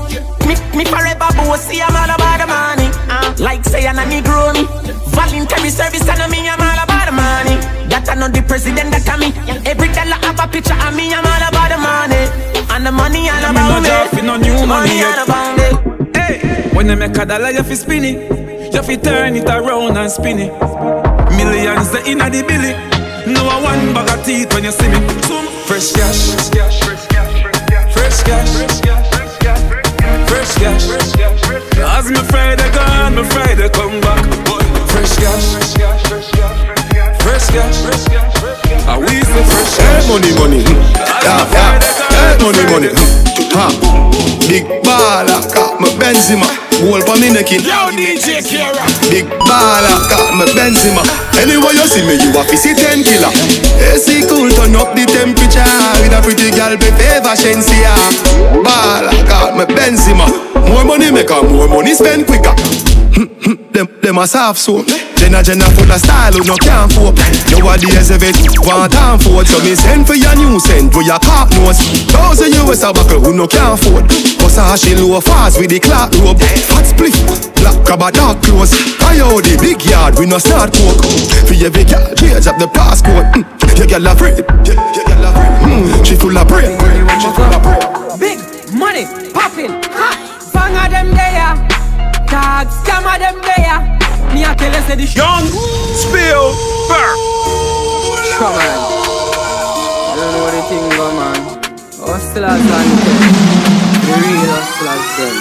Me, 0.47 0.55
me 0.77 0.85
forever 0.85 1.29
bossy. 1.37 1.81
I'm 1.81 1.95
all 1.97 2.11
about 2.15 2.39
the 2.41 2.47
money. 2.47 2.89
Uh, 3.09 3.35
like 3.39 3.65
say 3.65 3.87
I'm 3.87 3.99
a 3.99 4.03
Negro 4.05 4.53
me. 4.53 4.65
Voluntary 5.15 5.71
service 5.71 6.07
and 6.09 6.31
me. 6.31 6.49
I'm 6.49 6.61
all 6.61 6.81
about 6.85 7.07
the 7.07 7.13
money. 7.13 7.57
That 7.89 8.09
I 8.11 8.15
know 8.15 8.29
the 8.29 8.43
president 8.43 8.91
that 8.93 9.09
I'm 9.09 9.21
me. 9.21 9.33
Every 9.65 9.89
dollar 9.89 10.19
have 10.27 10.41
a 10.41 10.47
picture 10.51 10.75
of 10.77 10.93
me. 10.95 11.15
I'm 11.15 11.25
all 11.25 11.45
about 11.49 11.69
the 11.73 11.79
money. 11.79 12.23
And 12.75 12.87
the 12.87 12.93
money 12.93 13.31
all 13.31 13.41
Me 13.41 13.51
about 13.55 13.83
no 13.83 13.89
job 13.89 14.13
me. 14.13 14.19
for 14.19 14.25
no 14.25 14.37
new 14.37 14.67
money 14.67 14.67
Money 14.67 14.99
yet. 14.99 15.19
all 15.19 15.25
about 15.25 15.51
me. 15.57 16.11
Hey, 16.19 16.71
when 16.75 16.89
you 16.89 16.97
make 16.97 17.17
a 17.17 17.25
dollar, 17.25 17.51
you 17.51 17.63
fi 17.63 17.75
spin 17.75 18.05
it. 18.05 18.75
You 18.75 18.83
fi 18.83 18.97
turn 18.97 19.37
it 19.37 19.49
around 19.49 19.97
and 19.97 20.11
spin 20.11 20.39
it. 20.41 20.53
Millions 21.39 21.91
the 21.91 22.03
inna 22.07 22.29
the 22.29 22.43
billy. 22.43 22.75
No 23.33 23.49
a 23.49 23.57
one 23.63 23.95
bag 23.95 24.11
of 24.19 24.25
teeth 24.27 24.53
when 24.53 24.65
you 24.65 24.73
see 24.73 24.89
me. 24.89 24.99
Some 25.23 25.47
fresh 25.65 25.93
cash, 25.93 26.35
fresh 26.35 26.51
cash, 26.51 26.81
fresh 26.81 26.81
cash. 26.81 26.84
As 31.87 32.11
me 32.11 32.17
Friday 32.31 32.71
gone, 32.73 33.15
me 33.17 33.23
Friday 33.25 33.69
come 33.71 34.01
back. 34.01 34.25
Fresh 34.91 35.17
cash, 35.17 35.45
fresh 35.53 35.75
cash. 35.75 36.05
I 38.87 38.99
we 38.99 39.07
say 39.23 39.45
fresh 39.45 39.77
cash. 39.77 40.09
Money, 40.09 40.33
money, 40.39 40.61
yeah, 40.63 41.53
yeah. 41.53 41.81
Hey, 42.11 42.37
money, 42.43 42.65
money, 42.71 42.91
ha. 43.53 43.69
Big 44.49 44.65
baller, 44.83 45.41
got 45.55 45.81
my 45.81 45.89
Benzema. 45.99 46.64
Goal 46.83 47.01
for 47.07 47.17
me 47.21 47.31
neck 47.31 47.53
it. 47.55 47.63
Yo, 47.63 47.91
DJ 47.95 48.43
Kira. 48.43 48.83
Big 49.11 49.27
baller, 49.47 49.99
got 50.11 50.35
my 50.35 50.47
Benzema. 50.57 51.03
Anywhere 51.39 51.73
you 51.73 51.87
see 51.87 52.03
me, 52.03 52.19
you 52.19 52.33
to 52.35 52.57
see 52.57 52.75
ten 52.75 53.03
killer. 53.03 53.31
AC 53.93 54.27
cool, 54.27 54.51
turn 54.51 54.75
up 54.75 54.95
the 54.95 55.07
temperature 55.07 55.65
with 56.03 56.13
a 56.13 56.21
pretty 56.23 56.51
girl, 56.51 56.75
be 56.77 56.91
favor 56.99 57.35
Shensia. 57.39 57.95
Baller, 58.67 59.15
got 59.29 59.57
my 59.57 59.65
Benzema. 59.65 60.27
More 60.69 60.85
money 60.85 61.11
make 61.11 61.31
her, 61.31 61.43
more 61.43 61.69
money 61.69 61.95
spend 61.95 62.27
quicker. 62.27 62.55
them, 63.75 63.91
them 64.01 64.19
a 64.19 64.27
soft 64.27 64.59
soap. 64.59 64.87
Jenna 65.19 65.43
Jenna 65.43 65.67
full 65.75 65.91
of 65.91 65.99
style 65.99 66.33
who 66.33 66.47
no 66.47 66.55
can't 66.57 66.91
afford. 66.91 67.19
Nowadays 67.51 68.11
every 68.15 68.31
want 68.63 68.95
time 68.95 69.19
for 69.19 69.43
it. 69.43 69.51
So 69.51 69.59
me 69.67 69.75
send 69.75 70.07
for 70.07 70.15
your 70.15 70.35
new 70.39 70.61
send 70.63 70.95
for 70.95 71.03
your 71.03 71.19
cock 71.19 71.51
nose. 71.59 71.83
Thousand 72.09 72.55
US 72.65 72.87
a 72.87 72.95
buckle 72.95 73.21
who 73.21 73.35
no 73.35 73.47
can't 73.51 73.75
afford. 73.75 74.09
Cause 74.39 74.59
I 74.59 74.77
she 74.77 74.95
low 74.95 75.21
fast 75.21 75.59
with 75.59 75.71
the 75.71 75.81
clock 75.81 76.15
rope. 76.23 76.39
Hot 76.71 76.87
split, 76.87 77.15
black 77.59 77.75
a 77.83 78.09
dark 78.15 78.39
clothes. 78.47 78.73
I 79.03 79.19
the 79.43 79.59
big 79.61 79.83
yard 79.85 80.19
we 80.19 80.27
no 80.27 80.39
start 80.39 80.73
coke. 80.73 81.03
For 81.51 81.59
every 81.59 81.83
yard, 81.91 82.17
change 82.17 82.47
up 82.47 82.57
the 82.63 82.71
passcode. 82.71 83.27
Mm. 83.35 83.79
Your 83.79 83.87
girl 83.91 84.07
afraid, 84.07 84.39
your, 84.63 84.79
your 84.79 85.05
girl 85.05 85.25
afraid. 85.27 85.53
Mm. 85.67 86.07
She 86.07 86.15
full 86.15 86.39
of 86.39 86.47
brain, 86.47 86.79
she 87.19 87.31
full 87.35 87.51
of. 87.51 88.21
Big 88.21 88.39
money 88.73 89.05
popping, 89.35 89.83
hot. 89.91 90.35
Bang 90.55 90.77
of 90.79 90.91
them 90.93 91.11
there, 91.11 91.74
dog 92.35 92.67
scam 92.67 93.07
of 93.07 93.19
them 93.23 93.39
there. 93.47 93.79
Me 94.35 94.43
a 94.43 94.51
tell 94.59 94.75
you 94.75 94.83
say 94.87 94.97
the 94.99 95.07
Young 95.07 95.47
Spill 96.03 96.51
Burr. 96.91 97.15
Come 98.39 98.59
on. 98.59 98.79
I 100.11 100.15
don't 100.19 100.31
know 100.35 100.43
what 100.43 100.53
the 100.57 100.63
thing 100.69 100.87
go 100.99 101.07
man. 101.19 101.41
Hustlers 102.03 102.67
and 102.79 102.91
them. 103.05 103.21
The 104.07 104.15
real 104.19 104.51
hustlers 104.51 105.07
them. 105.17 105.37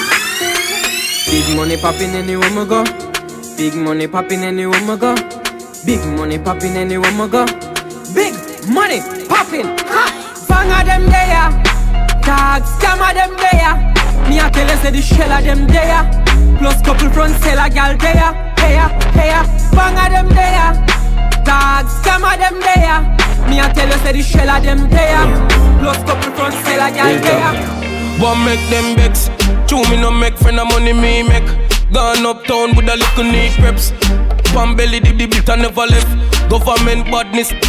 Big 1.33 1.47
money 1.57 1.77
popping 1.77 2.13
anywhere 2.13 2.53
me 2.53 2.63
go. 2.69 2.83
Big 3.57 3.73
money 3.73 4.07
popping 4.07 4.43
anywhere 4.43 4.85
me 4.85 4.95
go. 4.95 5.15
Big 5.85 6.03
money 6.15 6.37
popping 6.37 6.77
anywhere 6.77 7.11
me 7.11 7.27
go. 7.27 7.45
Big 8.13 8.35
money 8.69 9.01
popping. 9.27 9.65
Ha! 9.89 10.03
Fang 10.47 10.69
of 10.69 10.85
them 10.85 11.03
there. 11.09 11.49
Dog 12.21 12.61
scam 12.69 13.01
of 13.01 13.13
them 13.17 13.33
there. 13.41 13.73
Me 14.29 14.37
a 14.39 14.49
tell 14.51 14.69
you 14.69 14.77
say 14.77 14.91
the 14.91 15.01
shell 15.01 15.31
of 15.31 15.43
them 15.43 15.65
there. 15.67 16.23
Plus 16.59 16.81
front 17.13 17.35
seller 17.43 17.69
gal 17.69 17.95
there. 17.97 18.33
there, 18.57 18.89
there. 19.13 19.43
Bang 19.71 19.97
of 20.01 20.09
them 20.11 20.27
there. 20.33 20.73
Dogs, 21.45 21.93
some 22.03 22.23
of 22.25 22.37
them 22.41 22.59
there. 22.59 23.01
Me 23.47 23.61
I 23.61 23.71
tell 23.73 23.87
you, 23.87 23.97
say 24.03 24.11
the 24.13 24.23
shell 24.23 24.49
of 24.49 24.63
them 24.63 24.89
there. 24.89 25.23
Plus 25.79 25.97
couple 26.03 26.31
front 26.33 26.55
seller 26.65 26.89
gal 26.91 27.13
there. 27.21 27.53
One 28.19 28.43
make 28.45 28.67
them 28.69 28.95
vex. 28.97 29.29
Two 29.67 29.81
me 29.89 29.97
no 30.01 30.11
make 30.11 30.37
friend 30.37 30.59
of 30.59 30.67
money 30.67 30.93
me 30.93 31.23
make. 31.23 31.47
Gone 31.93 32.25
uptown 32.25 32.75
with 32.75 32.89
a 32.89 32.95
little 32.97 33.23
neat 33.23 33.51
preps. 33.61 33.91
Pan 34.53 34.75
belly 34.75 34.99
dip 34.99 35.17
the 35.17 35.25
bit 35.27 35.49
and 35.49 35.61
never 35.61 35.85
left. 35.85 36.09
Government 36.49 37.05
badness. 37.11 37.51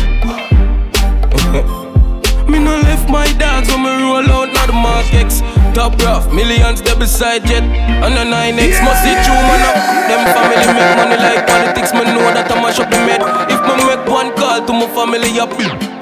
me 2.48 2.58
no 2.58 2.76
left 2.80 3.08
my 3.08 3.26
dogs 3.38 3.68
when 3.68 3.82
me 3.82 3.90
roll 4.02 4.30
out 4.30 4.52
not 4.52 4.66
the 4.66 4.72
markets. 4.72 5.42
Top 5.74 5.98
rough, 6.02 6.32
millions 6.32 6.80
they 6.82 6.94
beside 6.94 7.44
jet. 7.46 7.62
And 7.62 8.14
a 8.14 8.24
9X 8.24 8.78
must 8.86 9.02
see 9.02 9.14
true 9.26 9.42
man 9.42 9.62
up. 9.66 9.76
Them 10.06 10.22
family 10.30 10.66
make 10.70 10.92
money 10.96 11.16
like 11.18 11.46
politics. 11.46 11.92
Me 11.92 12.04
know 12.14 12.30
that 12.30 12.46
I 12.50 12.54
mash 12.62 12.78
up 12.78 12.90
the 12.90 12.98
med. 13.02 13.20
If 13.50 13.58
me 13.66 13.74
make 13.82 14.06
one 14.06 14.30
call 14.38 14.62
to 14.64 14.72
my 14.72 14.86
family 14.94 15.34
up, 15.42 15.50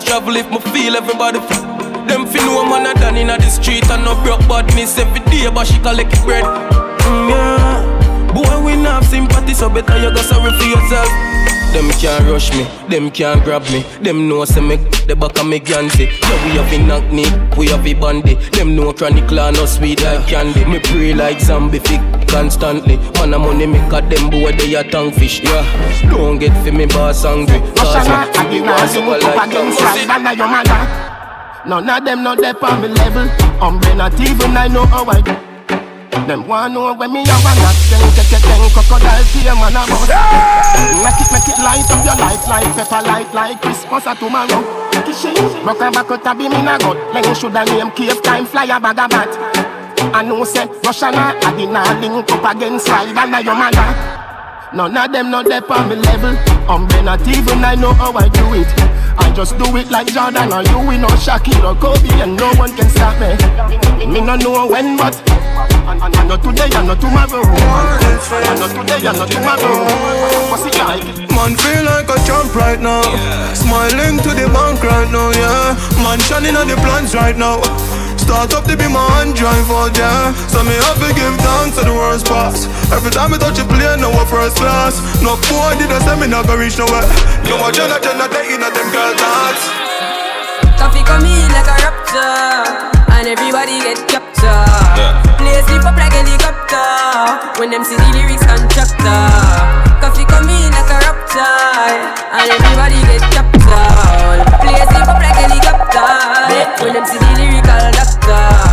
travel 0.05 0.37
if 0.37 0.49
me 0.51 0.61
feel 0.73 0.97
everybody. 0.97 1.41
Them 2.07 2.27
fi 2.27 2.39
know 2.45 2.65
man 2.69 2.85
a 2.85 2.93
done 3.01 3.17
inna 3.17 3.39
the 3.39 3.49
street 3.49 3.89
and 3.89 4.05
no 4.05 4.15
broke 4.23 4.45
badness 4.47 4.99
every 4.99 5.21
day, 5.33 5.49
but 5.49 5.67
she 5.67 5.79
collect 5.81 6.13
bread. 6.25 6.45
Mm, 6.45 7.31
yeah. 7.33 8.33
Boy, 8.35 8.65
we 8.65 8.77
not 8.77 9.05
sympathy, 9.05 9.55
so 9.55 9.69
better 9.71 9.97
you 9.97 10.13
go 10.13 10.21
sorry 10.21 10.53
for 10.53 10.69
yourself. 10.69 11.09
Them 11.73 11.89
can't 11.93 12.29
rush 12.29 12.53
me, 12.53 12.65
them 12.91 13.11
can't 13.11 13.43
grab 13.45 13.63
me. 13.71 13.83
Them 14.03 14.29
know 14.29 14.45
say 14.45 14.61
me 14.61 14.77
the 15.07 15.17
back 15.17 15.39
of 15.39 15.47
me 15.47 15.59
ganzi. 15.59 16.07
Yeah, 16.21 16.45
we 16.45 16.51
have 16.59 16.73
a 16.73 16.79
knock 16.87 17.11
knee, 17.11 17.27
we 17.57 17.69
have 17.69 17.87
a 17.87 17.95
bandy. 17.95 18.35
Them 18.53 18.77
know 18.77 18.93
chronic 18.93 19.31
no 19.31 19.65
sweet 19.65 20.03
like 20.03 20.27
candy. 20.29 20.65
Me 20.67 20.79
pray 20.81 21.15
like 21.15 21.41
zombie 21.41 21.79
fick 21.79 22.01
constantly. 22.29 22.99
Man, 23.15 23.33
a 23.33 23.39
money 23.39 23.67
make 23.67 23.93
a 23.93 24.03
them 24.03 24.29
boy 24.29 24.53
they 24.53 24.75
a 24.75 24.85
tongue 24.85 25.13
fish. 25.13 25.41
Yeah, 25.43 25.65
don't 26.11 26.39
get 26.39 26.53
for 26.63 26.73
me 26.73 26.87
boss 26.87 27.25
angry. 27.25 27.59
Cause 27.75 28.07
me 28.07 28.33
give 28.33 28.51
me 28.51 28.61
one 28.61 28.89
super 28.89 29.19
like 29.19 29.51
tongue 29.51 29.73
fish. 29.73 30.07
None 31.65 31.89
of 31.89 32.05
them 32.05 32.23
not 32.23 32.39
there 32.39 32.65
on 32.65 32.83
me 32.83 32.89
level. 32.89 33.29
I'm 33.63 33.81
not 33.97 34.21
even 34.21 34.57
I 34.57 34.69
know 34.69 34.85
how 34.85 35.07
I 35.07 35.21
do. 35.21 35.52
Them 36.13 36.47
want 36.47 36.75
know 36.75 36.93
when 36.93 37.13
me 37.13 37.25
have 37.25 37.41
a 37.41 37.53
knock 37.57 37.77
Ten, 37.89 38.05
ten, 38.13 38.27
ten, 38.29 38.41
ten, 38.45 38.61
crocodile 38.77 39.25
tear 39.33 39.57
man 39.57 39.73
a 39.73 39.83
bust 39.89 40.13
Make 41.01 41.21
it, 41.25 41.29
make 41.33 41.49
it 41.49 41.59
light 41.65 41.89
up 41.89 42.05
your 42.05 42.19
life 42.21 42.45
Like 42.47 42.69
pepper 42.77 43.03
light, 43.09 43.33
like 43.33 43.61
Christmas 43.63 44.07
or 44.07 44.15
tomorrow. 44.15 44.61
Rock 45.65 45.81
and 45.81 45.95
back 45.95 46.11
out 46.11 46.27
a 46.27 46.35
beam 46.35 46.53
in 46.53 46.69
a 46.69 46.79
gut. 46.79 46.97
Then 47.13 47.35
should 47.35 47.57
a 47.57 47.65
name 47.65 47.91
cave 47.93 48.23
time 48.23 48.45
fly 48.45 48.65
a 48.65 48.79
bag 48.79 48.99
of 48.99 49.11
bat. 49.11 49.29
I 50.15 50.23
know 50.23 50.45
say 50.45 50.67
Russian 50.85 51.15
a 51.15 51.33
I 51.33 51.57
did 51.57 51.71
not 51.71 52.01
link 52.01 52.31
up 52.31 52.57
against 52.57 52.89
Ride 52.89 53.17
and 53.17 53.45
your 53.45 53.55
mother 53.55 54.13
None 54.75 54.97
of 54.97 55.13
them 55.13 55.31
not 55.31 55.47
there 55.47 55.73
on 55.73 55.89
me 55.89 55.97
level. 55.97 56.37
I'm 56.69 56.87
not 57.05 57.27
even 57.27 57.65
I 57.65 57.75
know 57.75 57.93
how 57.95 58.13
I 58.13 58.29
do 58.29 58.55
it 58.55 59.02
I 59.19 59.33
just 59.35 59.59
do 59.59 59.77
it 59.77 59.91
like 59.91 60.09
Jordan 60.09 60.53
or 60.53 60.63
you 60.63 60.79
We 60.89 60.97
know 60.99 61.13
Shaquille 61.19 61.65
or 61.65 61.77
Kobe 61.77 62.09
and 62.21 62.37
no 62.37 62.53
one 62.55 62.75
can 62.77 62.89
stop 62.89 63.19
me. 63.21 63.37
Me 64.07 64.21
no 64.21 64.37
know 64.37 64.67
when 64.67 64.97
but 64.97 65.15
I 65.85 66.25
know 66.27 66.37
today 66.37 66.71
and 66.75 66.89
not 66.89 67.01
tomorrow. 67.01 67.43
I 67.43 68.55
know 68.59 68.69
today 68.69 69.07
and 69.07 69.19
not 69.19 69.31
tomorrow. 69.31 69.85
What's 70.51 70.67
it 70.67 70.79
like? 70.79 71.05
Man 71.31 71.57
feel 71.57 71.85
like 71.85 72.09
a 72.09 72.19
champ 72.27 72.55
right 72.55 72.81
now. 72.81 73.03
Smiling 73.55 74.19
to 74.23 74.31
the 74.31 74.49
bank 74.53 74.83
right 74.83 75.11
now, 75.11 75.31
yeah. 75.31 75.77
Man 76.03 76.19
shining 76.21 76.57
on 76.57 76.69
the 76.69 76.77
plans 76.77 77.15
right 77.15 77.37
now 77.37 77.61
Start 78.33 78.57
up 78.57 78.65
to 78.65 78.73
be 78.81 78.89
my 78.89 79.05
hand 79.21 79.37
drive 79.37 79.69
out, 79.69 79.93
yeah 79.93 80.33
So 80.49 80.65
me 80.65 80.73
have 80.73 80.97
to 81.05 81.13
give 81.13 81.37
thanks 81.45 81.77
to 81.77 81.85
the 81.85 81.93
worst 81.93 82.25
pass 82.25 82.65
Every 82.89 83.13
time 83.13 83.29
I 83.29 83.37
touch 83.37 83.61
a 83.61 83.65
plane, 83.69 84.01
now 84.01 84.09
a 84.09 84.25
first 84.25 84.57
class. 84.57 85.05
No 85.21 85.37
boy 85.53 85.77
did 85.77 85.93
I 85.93 86.01
say 86.01 86.17
me 86.17 86.33
not 86.33 86.49
gonna 86.49 86.65
reach 86.65 86.81
nowhere. 86.81 87.05
You 87.45 87.61
a 87.61 87.69
jenna 87.69 88.01
jenna 88.01 88.33
taking 88.33 88.65
at 88.65 88.73
them 88.73 88.89
girl 88.89 89.13
thoughts. 89.21 89.69
Coffee 90.81 91.05
come 91.05 91.29
in 91.29 91.45
like 91.53 91.69
a 91.69 91.77
raptor 91.85 93.13
And 93.13 93.29
everybody 93.29 93.77
get 93.85 94.01
captured 94.09 94.49
yeah. 94.97 95.21
Play 95.37 95.61
sleep 95.69 95.85
up 95.85 95.93
like 96.01 96.17
helicopter 96.17 97.61
When 97.61 97.69
them 97.69 97.85
see 97.85 98.01
the 98.01 98.09
lyrics 98.17 98.49
constructor 98.49 99.29
Coffee 100.01 100.25
come 100.25 100.49
in 100.49 100.73
like 100.73 100.89
a 100.89 100.99
raptor 101.05 101.53
And 102.33 102.49
everybody 102.49 102.97
get 103.13 103.25
captured 103.29 104.41
Play 104.65 104.81
sleep 104.89 105.05
up 105.05 105.21
like 105.21 105.37
helicopter 105.37 106.09
When 106.81 106.97
them 106.97 107.05
see 107.05 107.21
the 107.21 107.25
lyrical 107.29 107.37
doctor 107.37 107.42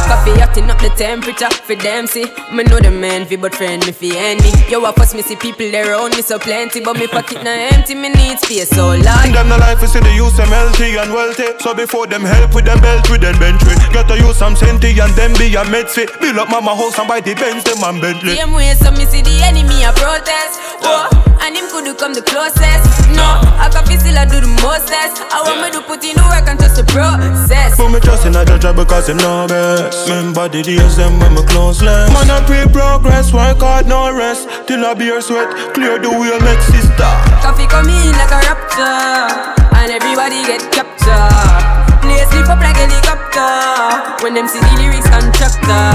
Coffee 0.10 0.42
acting 0.42 0.70
up 0.70 0.80
the 0.80 0.90
temperature 0.98 1.50
for 1.50 1.76
them 1.76 2.08
see. 2.08 2.26
Me 2.52 2.64
know 2.64 2.80
the 2.80 2.92
man 2.92 3.26
fi 3.26 3.36
but 3.36 3.54
friend 3.54 3.86
me 3.86 3.92
fi 3.92 4.16
enemy 4.18 4.52
Yo 4.70 4.84
I 4.84 4.92
fuss 4.92 5.14
me 5.14 5.22
see 5.22 5.36
people 5.36 5.70
there 5.72 5.92
around 5.92 6.16
me 6.16 6.22
so 6.22 6.40
plenty. 6.40 6.82
But 6.82 6.98
me 6.98 7.08
pocket 7.08 7.44
now 7.44 7.54
empty 7.54 7.96
me 7.96 8.10
need 8.10 8.40
space 8.40 8.70
so 8.70 8.98
large 8.98 9.32
Them 9.32 9.50
the 9.50 9.58
life 9.58 9.84
is 9.84 9.94
see 9.94 10.00
the 10.00 10.12
use 10.14 10.36
them 10.36 10.50
healthy 10.50 10.98
and 10.98 11.14
wealthy. 11.14 11.46
So 11.60 11.74
before 11.74 12.08
them 12.08 12.24
help 12.24 12.56
with 12.56 12.66
them 12.66 12.82
belt 12.82 13.10
with 13.10 13.22
them 13.22 13.38
with 13.40 13.94
Got 13.94 14.08
to 14.10 14.18
use 14.18 14.38
some 14.38 14.56
senti 14.56 14.98
and 15.00 15.14
them 15.14 15.34
be 15.38 15.54
a 15.56 15.64
med 15.70 15.90
fit 15.90 16.10
Build 16.20 16.38
up 16.38 16.50
mama 16.50 16.76
house 16.76 16.98
and 16.98 17.08
buy 17.08 17.22
the 17.22 17.36
Benz 17.36 17.64
them 17.64 17.84
and 17.84 18.02
Bentley. 18.02 18.36
Same 18.36 18.54
way 18.54 18.74
so 18.76 18.92
me 18.92 19.06
see 19.06 19.22
the 19.22 19.36
enemy 19.44 19.84
a 19.84 19.94
protest. 19.94 20.58
Oh 20.82 21.06
and 21.42 21.56
him 21.56 21.66
could 21.72 21.88
come 21.98 22.14
the 22.14 22.22
closest. 22.22 22.86
No 23.16 23.26
I 23.58 23.70
can 23.72 23.86
feel 23.86 24.00
still 24.00 24.18
I 24.18 24.26
do 24.26 24.40
the 24.42 24.52
mostest. 24.62 25.24
I 25.34 25.42
want 25.46 25.62
me 25.64 25.70
to 25.74 25.82
put 25.86 26.04
in 26.04 26.16
the 26.16 26.26
work 26.30 26.46
and 26.46 26.60
trust 26.60 26.78
the 26.78 26.86
process. 26.92 27.76
Put 27.78 27.90
me 27.92 28.00
trust 28.00 28.26
in 28.26 28.36
a 28.36 28.46
judge 28.46 28.68
because 28.76 29.10
him 29.10 29.18
know 29.18 29.49
best 29.50 30.08
Remember 30.08 30.48
the 30.48 30.62
days 30.62 30.96
them 30.96 31.18
when 31.20 31.34
me 31.34 31.44
close 31.50 31.82
less 31.82 32.14
Man 32.14 32.30
I 32.30 32.46
pre 32.46 32.62
progress 32.72 33.34
work 33.34 33.60
hard 33.60 33.88
no 33.88 34.14
rest? 34.14 34.48
Till 34.68 34.86
I 34.86 34.94
beer 34.94 35.20
sweat 35.20 35.50
clear 35.74 35.98
the 35.98 36.10
way 36.14 36.38
make 36.46 36.62
sister. 36.70 37.12
Coffee 37.42 37.66
come 37.66 37.90
in 37.90 38.14
like 38.14 38.30
a 38.30 38.40
raptor 38.46 39.58
And 39.74 39.90
everybody 39.92 40.46
get 40.46 40.62
captured. 40.72 41.90
Play 42.06 42.22
sleep 42.30 42.48
up 42.48 42.62
like 42.62 42.78
helicopter 42.78 44.24
When 44.24 44.38
them 44.38 44.48
see 44.48 44.62
the 44.62 44.72
lyrics 44.78 45.10
constructor 45.10 45.90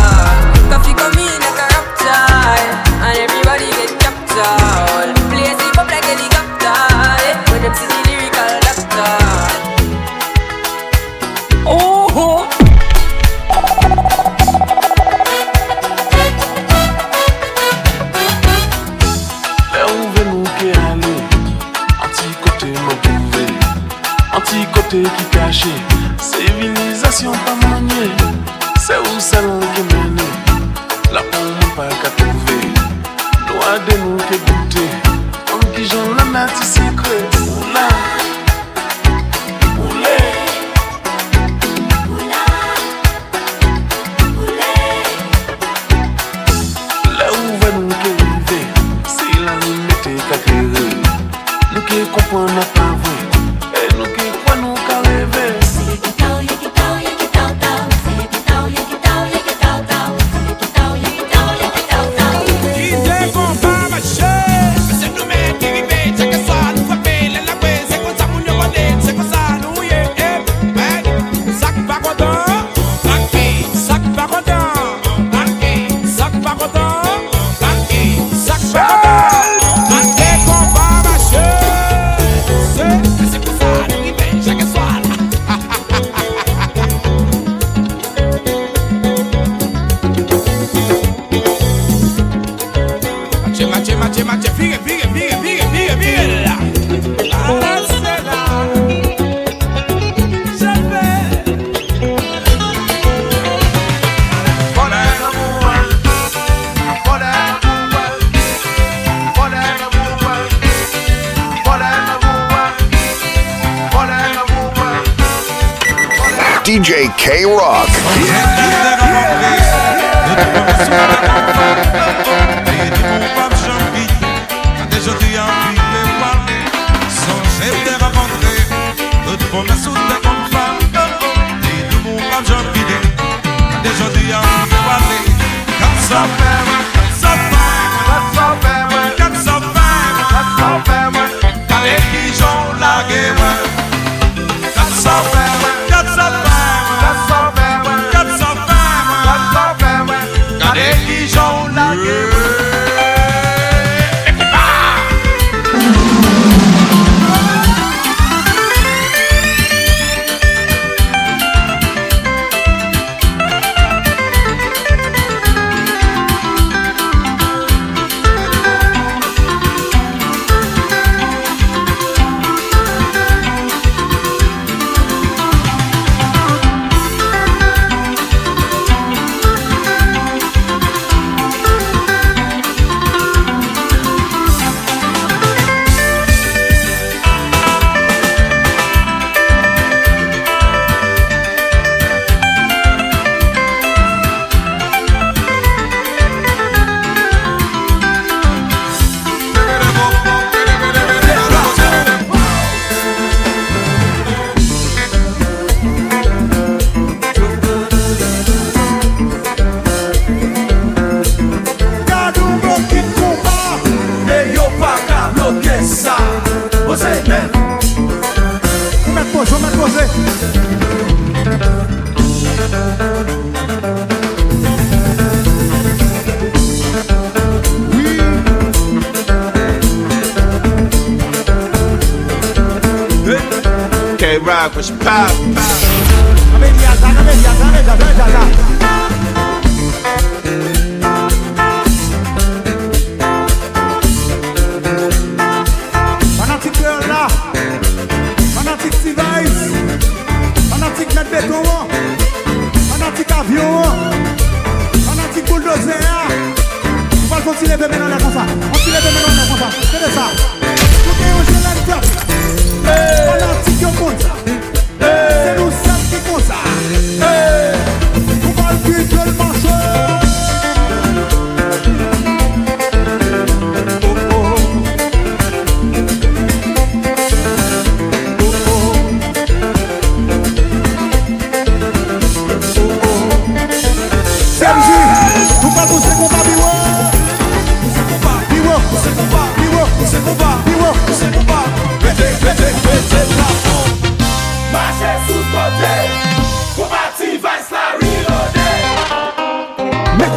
Coffee 0.68 0.92
come 0.92 1.16
in 1.16 1.38
like 1.38 1.61
a 1.62 1.66
raptor 1.70 2.26
And 3.07 3.16
everybody 3.22 3.70
get 3.78 3.94
captured 4.02 5.23
qui 25.03 25.24
cachait, 25.32 25.68
civilisation 26.18 27.32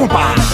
Rumba. 0.08 0.47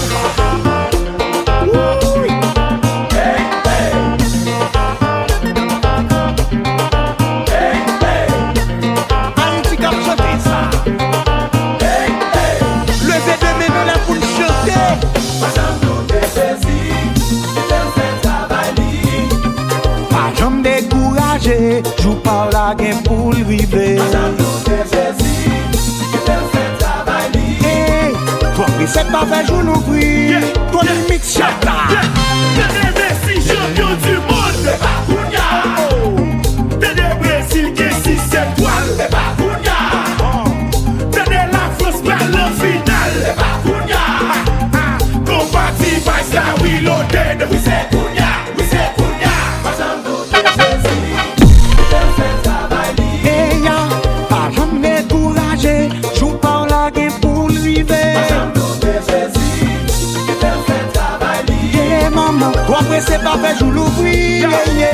Mwen 62.94 63.02
se 63.02 63.18
pa 63.18 63.32
fe 63.42 63.56
joul 63.60 63.78
ouvri 63.78 64.12
Ye 64.42 64.50
ye 64.80 64.90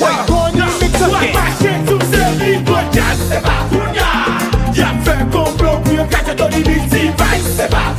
Woy 0.00 0.16
koni 0.28 0.66
mik 0.80 0.96
se 1.00 1.06
pe 1.14 1.30
Pache 1.32 1.70
sou 1.88 1.98
se 2.10 2.26
li 2.40 2.58
Bojan 2.58 3.22
se 3.28 3.40
pa 3.46 3.54
koun 3.70 3.94
ya 3.96 4.10
Ya 4.76 4.90
fe 5.06 5.16
komplot 5.32 5.86
Mwen 5.86 6.10
kache 6.12 6.34
to 6.36 6.48
li 6.52 6.62
bit 6.66 6.92
si 6.92 7.08
vay 7.16 7.40
Se 7.56 7.70
pa 7.72 7.97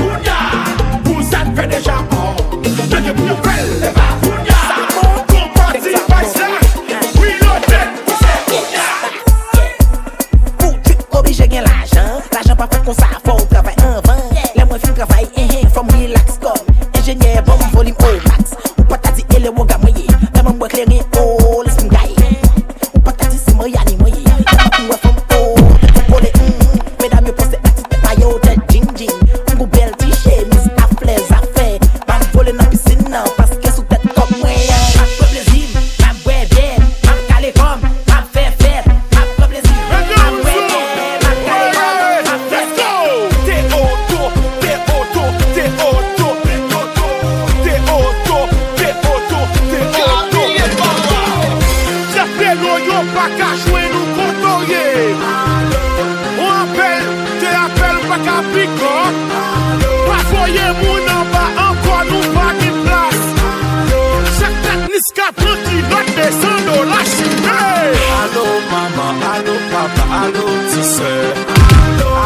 Alo 66.99 68.45
maman, 68.71 69.23
alo 69.23 69.55
papa, 69.71 70.03
alo 70.21 70.45
tisè 70.69 71.13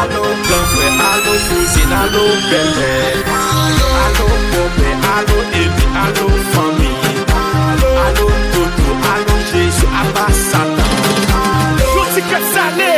Alo 0.01 0.23
gran 0.45 0.65
fwe, 0.71 0.87
alo 1.09 1.33
kouzine, 1.47 1.97
alo 2.03 2.25
belè 2.49 2.95
Alo 4.03 4.27
popè, 4.49 4.89
alo 5.15 5.37
evi, 5.61 5.85
alo 6.05 6.27
fami 6.51 6.91
Alo 7.37 8.27
toto, 8.53 8.89
alo 9.13 9.35
jesu, 9.51 9.85
apa 10.01 10.25
satan. 10.49 11.77
Yo 11.93 12.03
ti 12.15 12.21
ket 12.29 12.45
sanè, 12.53 12.93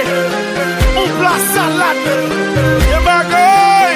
on 0.96 1.10
pla 1.20 1.36
salade 1.52 2.18
Ye 2.88 2.98
bagoy, 3.08 3.96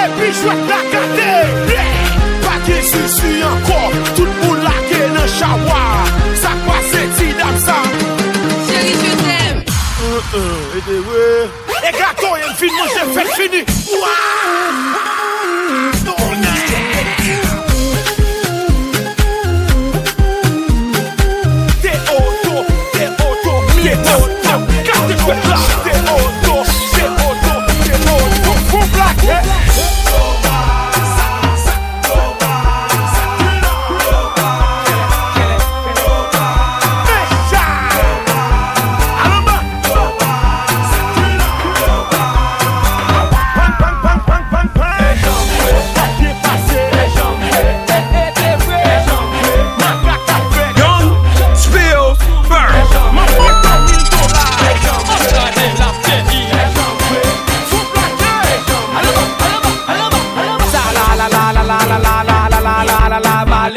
epi 0.00 0.28
jwet 0.38 0.60
lakade 0.70 1.32
Pake 2.46 2.82
susu 2.86 3.30
anko, 3.50 3.80
tout 4.14 4.30
pou 4.40 4.54
lage 4.62 5.02
nan 5.10 5.26
chawa. 5.38 6.21
Chérie, 8.68 8.94
je 8.94 9.12
t'aime. 9.22 9.60
Et 10.76 10.80
des. 10.90 11.00
Et 11.88 11.92
gâteau, 11.92 12.32
il 12.36 12.40
y 12.40 12.42
a 12.42 12.46
une 12.48 12.54
fille 12.54 12.70
de 12.70 12.74
manger, 12.74 13.04
faites 13.14 13.34
fini. 13.34 13.60
Ouah! 13.92 14.42
Tournez! 16.04 16.62
Get 23.82 24.06
up! 24.08 25.81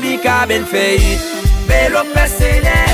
mi 0.00 0.18
ka 0.24 0.46
ben 0.48 0.64
feyit 0.64 1.20
Belok 1.68 2.08
pesene 2.14 2.87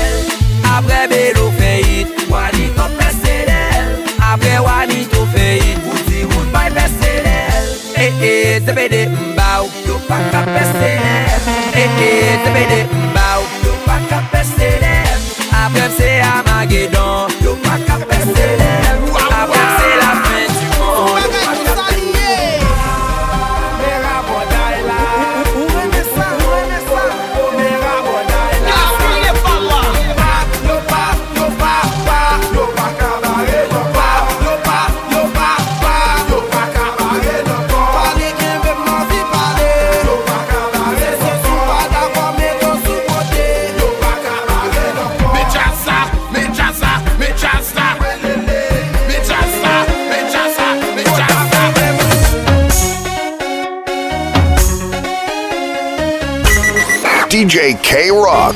DJ 57.35 57.75
K 57.83 58.11
Rock. 58.11 58.55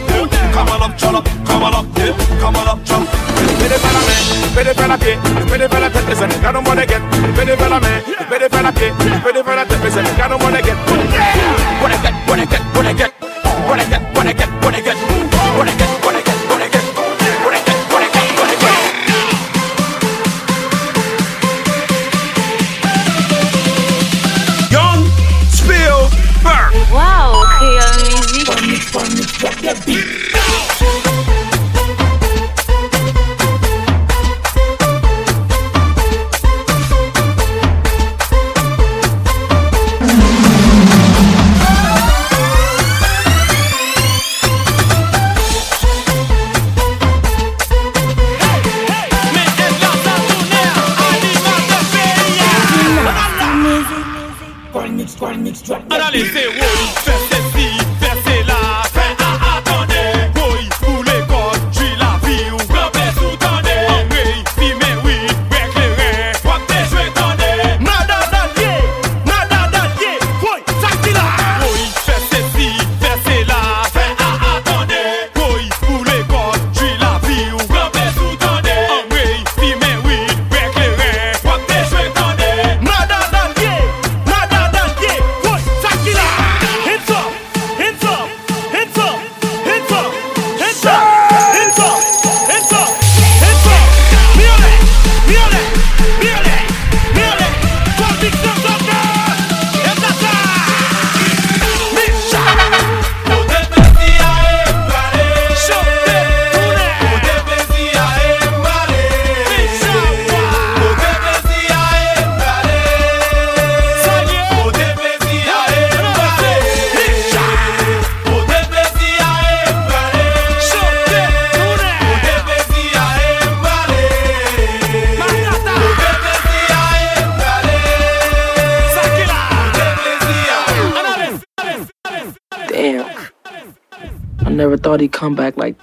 pede 4.53 4.73
fè 4.73 4.87
la 4.87 4.97
pied, 4.97 5.17
le 5.39 5.45
pede 5.45 5.67
fè 5.69 5.79
la 5.79 5.89
tête, 5.89 6.09
et 6.09 6.15
c'est 6.15 6.27
le 6.27 6.41
gars 6.41 6.51
dans 6.51 6.61
mon 6.61 6.77
éguette. 6.77 7.01
Le 7.21 7.33
pede 7.33 7.55
fè 7.57 7.69
la 7.69 7.79
main, 7.79 8.01
le 8.19 8.25
pede 8.25 8.47
fè 8.51 8.61
la 8.61 8.71
pied, 8.71 8.93
le 8.99 9.19
pede 9.19 9.43
fè 9.43 9.55
la 9.55 9.65
c'est 9.89 10.01
le 10.01 10.17
gars 10.17 10.27
dans. 10.27 11.40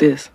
this. 0.09 0.31